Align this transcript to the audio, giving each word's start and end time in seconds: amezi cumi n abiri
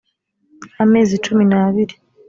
amezi 0.83 1.15
cumi 1.25 1.43
n 1.51 1.53
abiri 1.63 1.95